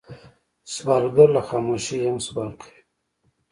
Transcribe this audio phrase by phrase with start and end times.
[0.73, 2.79] سوالګر له خاموشۍ هم سوال کوي